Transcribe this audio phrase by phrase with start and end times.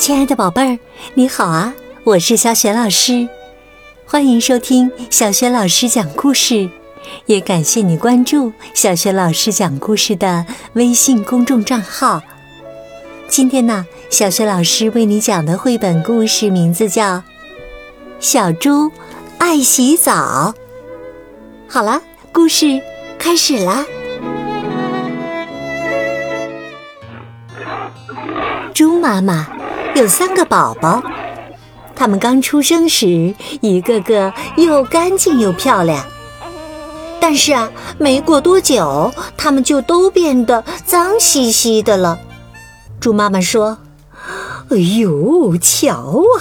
[0.00, 0.78] 亲爱的宝贝儿，
[1.12, 1.74] 你好啊！
[2.04, 3.28] 我是小雪老师，
[4.06, 6.70] 欢迎收听小雪老师讲故事，
[7.26, 12.22] 也感谢你关注小雪老师讲故事的微信公众账号。
[13.28, 17.16] 今天呢，小雪老师为你讲的绘本故事名字叫
[18.18, 18.90] 《小猪
[19.36, 20.54] 爱洗澡》。
[21.68, 22.00] 好了，
[22.32, 22.80] 故事
[23.18, 23.84] 开始啦！
[28.72, 29.59] 猪妈妈。
[29.94, 31.02] 有三个宝宝，
[31.94, 36.04] 他们刚出生时，一个个又干净又漂亮。
[37.20, 42.18] 但是啊，没过多久，他们就都变得脏兮兮的了。
[42.98, 43.78] 猪妈妈说
[44.70, 46.40] ：“哎呦，瞧啊，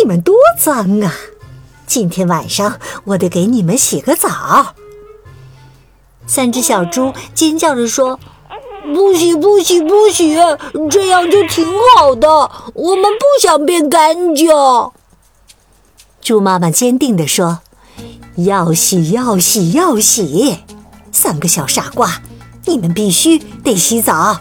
[0.00, 1.12] 你们多脏啊！
[1.86, 4.74] 今天晚上我得给你们洗个澡。”
[6.28, 8.20] 三只小猪尖叫着说。
[8.92, 10.36] 不洗不洗不洗，
[10.90, 12.28] 这样就挺好的。
[12.74, 14.48] 我们不想变干净。
[16.20, 17.60] 猪妈妈坚定地说
[18.36, 20.58] ：“要洗要洗要洗！
[21.10, 22.20] 三个小傻瓜，
[22.66, 24.40] 你们必须得洗澡。”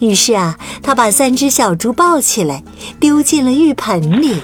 [0.00, 2.64] 于是啊，他把三只小猪抱起来，
[2.98, 4.42] 丢进了浴盆里。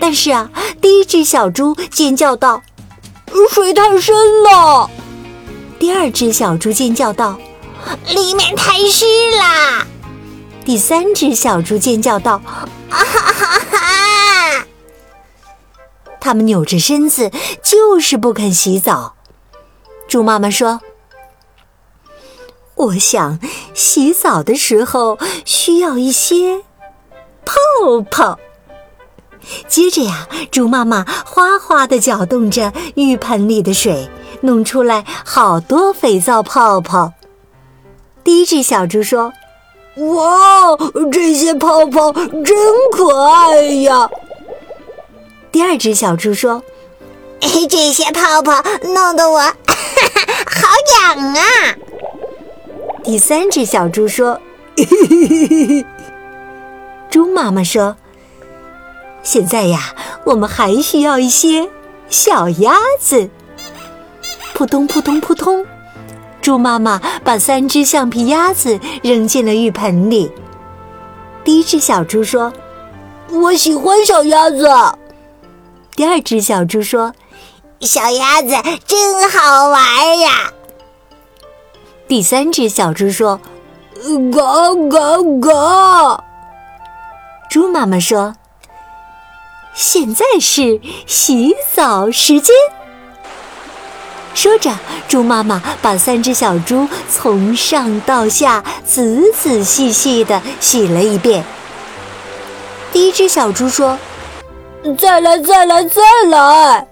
[0.00, 0.50] 但是啊，
[0.80, 2.62] 第一只小猪尖叫道
[3.50, 4.90] ：“水太深了！”
[5.78, 7.38] 第二只小猪尖叫道
[8.08, 9.04] ：“里面太湿
[9.38, 9.86] 啦！”
[10.64, 12.40] 第三只小猪尖叫道
[12.88, 14.66] ：“啊哈哈哈！”
[16.20, 17.30] 他们扭着身子，
[17.62, 19.14] 就是不肯洗澡。
[20.08, 20.80] 猪妈妈说
[22.74, 23.38] ：“我想
[23.74, 26.62] 洗澡的时候需要一些
[27.44, 27.54] 泡
[28.10, 28.38] 泡。”
[29.68, 34.08] 接着呀，猪妈妈哗哗的搅动着浴盆里的水。
[34.44, 37.14] 弄出来好多肥皂泡泡。
[38.22, 39.32] 第一只小猪说
[39.96, 40.76] ：“哇，
[41.10, 42.54] 这些泡泡真
[42.92, 44.08] 可爱呀！”
[45.50, 46.62] 第二只小猪说
[47.40, 51.42] ：“这些泡泡弄得我哈 哈好痒啊！”
[53.02, 54.40] 第三只小猪说
[57.10, 57.96] ：“猪妈妈说，
[59.22, 59.94] 现在呀，
[60.24, 61.70] 我们还需要一些
[62.10, 63.30] 小鸭子。”
[64.54, 65.66] 扑通扑通扑通，
[66.40, 70.30] 猪妈妈把三只橡皮鸭子扔进了浴盆里。
[71.42, 72.52] 第一只小猪说
[73.30, 74.68] ：“我喜欢小鸭子。”
[75.96, 77.12] 第二只小猪说
[77.82, 78.54] ：“小鸭子
[78.86, 80.52] 真好玩呀。”
[82.06, 83.40] 第三只小猪说
[84.32, 84.40] ：“嘎
[84.88, 86.24] 嘎嘎！”
[87.50, 88.36] 猪妈妈说
[89.74, 92.54] ：“现在是洗澡时间。”
[94.34, 94.70] 说着，
[95.08, 101.44] 猪妈妈把三只小猪从上到下仔仔细细地洗了一遍。
[102.92, 103.98] 第一只小猪说
[104.98, 106.86] ：“再来，再来，再来。”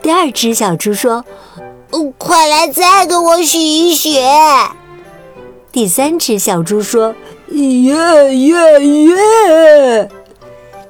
[0.00, 1.24] 第二只小猪说
[2.16, 4.22] ：“快来，再给我洗一洗。”
[5.72, 7.14] 第三只小猪说
[7.50, 10.10] ：“耶耶耶！”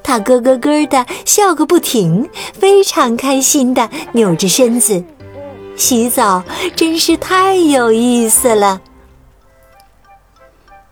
[0.04, 5.02] 它咯咯咯的笑个不停，非常开心的扭着身子。
[5.78, 6.42] 洗澡
[6.74, 8.82] 真是太有意思了。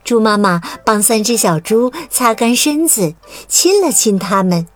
[0.04, 3.14] 猪妈妈帮三只小猪擦干身子，
[3.48, 4.68] 亲了亲它们，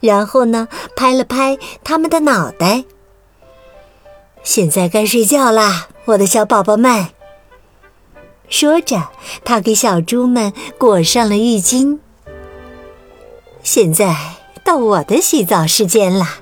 [0.00, 2.84] 然后呢，拍了拍它们的脑袋。
[4.42, 7.08] 现在该睡觉啦，我的小宝宝们。
[8.48, 9.10] 说着，
[9.44, 11.98] 他给小猪们裹上了浴巾。
[13.62, 14.16] 现在
[14.64, 16.38] 到我的洗澡时间啦。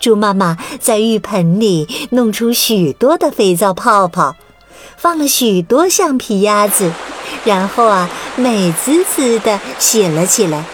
[0.00, 4.34] 猪妈妈在浴盆里弄出许多的肥皂泡泡，
[4.96, 6.90] 放了许多橡皮鸭子，
[7.44, 10.64] 然后啊，美滋滋的洗了起来。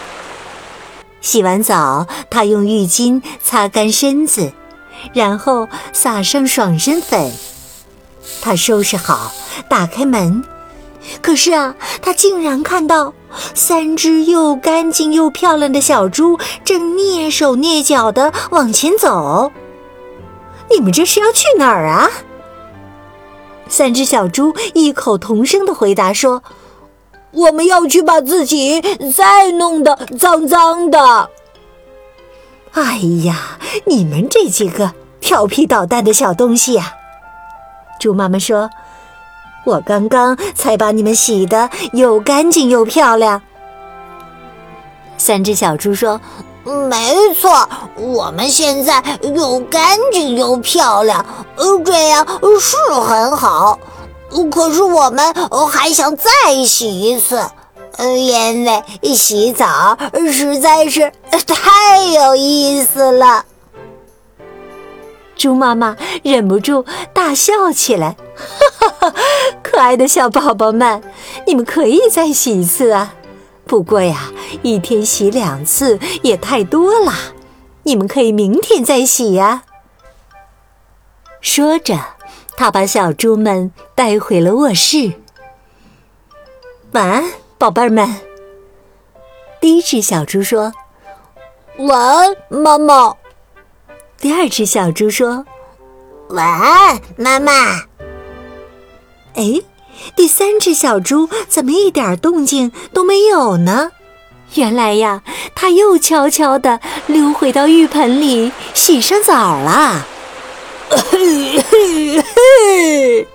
[1.19, 4.53] 洗完澡，她用浴巾擦干身子，
[5.13, 7.33] 然后撒上爽身粉。
[8.41, 9.33] 她收拾好，
[9.69, 10.41] 打开门。
[11.21, 13.13] 可是啊，他竟然看到
[13.53, 19.51] 三只又干净又漂亮的小猪正蹑手蹑脚地往前走。
[20.69, 22.09] 你们这是要去哪儿啊？
[23.69, 26.43] 三只小猪异口同声地回答说
[27.31, 28.81] ：“我们要去把自己
[29.13, 31.29] 再弄得脏脏的。”
[32.73, 36.93] 哎呀，你们这几个调皮捣蛋的小东西呀！
[37.99, 38.69] 猪妈妈说。
[39.65, 43.41] 我刚刚才把你们洗的又干净又漂亮。
[45.17, 46.21] 三只小猪说
[46.89, 49.03] ：“没错，我们现在
[49.35, 51.25] 又干净又漂亮，
[51.55, 52.25] 呃，这样
[52.61, 53.79] 是很好。
[54.51, 55.33] 可是我们
[55.71, 56.31] 还想再
[56.65, 57.41] 洗一次，
[57.97, 58.83] 因为
[59.15, 59.97] 洗澡
[60.31, 61.11] 实在是
[61.45, 63.43] 太有意思了。
[65.35, 66.83] 猪妈妈忍不住
[67.13, 69.13] 大笑起来，哈哈哈！
[69.77, 71.03] 可爱的小宝宝们，
[71.45, 73.13] 你们可以再洗一次啊！
[73.67, 74.31] 不过呀，
[74.63, 77.13] 一天洗两次也太多了，
[77.83, 79.65] 你们可以明天再洗呀。
[81.41, 81.95] 说着，
[82.55, 85.13] 他把小猪们带回了卧室。
[86.93, 87.25] 晚安，
[87.59, 88.15] 宝贝儿们。
[89.61, 90.73] 第一只小猪说
[91.77, 93.13] ：“晚安，妈妈。”
[94.17, 95.45] 第二只小猪说
[96.29, 97.53] ：“晚安，妈妈。”
[99.37, 99.61] 哎，
[100.15, 103.91] 第三只小猪怎么一点动静都没有呢？
[104.55, 105.21] 原来呀，
[105.53, 110.05] 它又悄悄地溜回到浴盆里洗上澡了。
[110.89, 113.27] 嘿嘿嘿！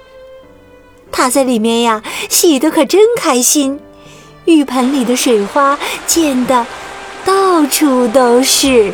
[1.12, 3.78] 它在里面呀，洗的可真开心，
[4.46, 6.66] 浴盆里的水花溅得
[7.24, 8.92] 到处都是。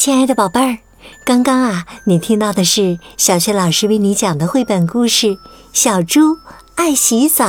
[0.00, 0.78] 亲爱的宝贝儿，
[1.26, 5.26] 刚刚啊，你听到的是小雪老师为你讲的绘本故事
[5.74, 6.38] 《小猪
[6.74, 7.44] 爱洗澡》，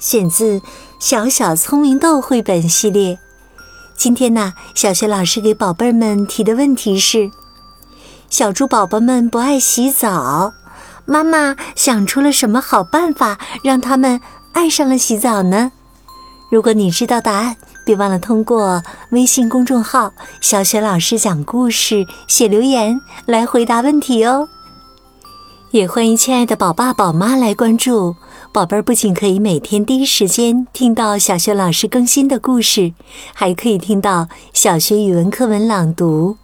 [0.00, 0.58] 选自
[0.98, 3.20] 《小小聪明豆》绘本系列。
[3.96, 7.30] 今天呢，小雪老师给宝贝儿们提的问题是：
[8.28, 10.54] 小猪宝宝们不爱洗澡，
[11.04, 14.20] 妈妈想出了什么好办法让他们
[14.50, 15.70] 爱上了洗澡呢？
[16.50, 24.48] 如果你知道答案，别忘了通过微信公众号“小雪老师讲故事”写留言来回答问题哦。
[25.72, 28.14] 也欢迎亲爱的宝爸宝妈来关注
[28.52, 32.92] 宝贝儿，不仅可以每天第一时间听到小雪老师更新的故事，
[33.32, 36.36] 还可以听到小学语文课文朗读、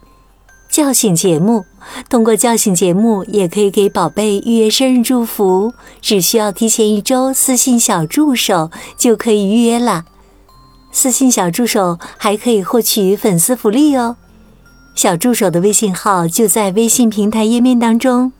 [0.67, 1.65] 叫醒节目。
[2.09, 10.05] 通过叫醒节目，也可以给宝贝预约生日祝福，只需要提前一周私信小助手就可以预约了。
[10.91, 14.15] 私信小助手还可以获取粉丝福利哦，
[14.95, 18.31] 小助手的微信号就在微信平台页面当中。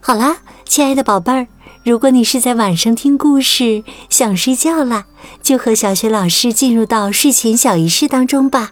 [0.00, 1.46] 好啦，亲爱的宝贝儿，
[1.84, 5.06] 如果你是在晚上听故事想睡觉了，
[5.42, 8.70] 就和小雪老师进入到睡前小仪式当中吧。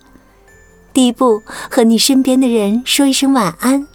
[0.92, 3.86] 第一步，和你身边的人说一声晚安，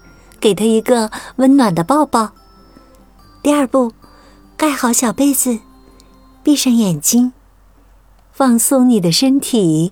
[0.42, 2.32] 给他一个温暖的抱抱。
[3.42, 3.94] 第二步，
[4.58, 5.60] 盖好小被子，
[6.44, 7.32] 闭上眼睛。
[8.40, 9.92] 放松你的身体，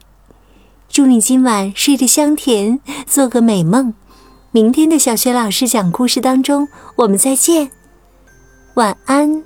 [0.88, 3.94] 祝你今晚睡得香甜，做个美梦。
[4.52, 7.70] 明天的小学老师讲故事当中，我们再见，
[8.76, 9.44] 晚安。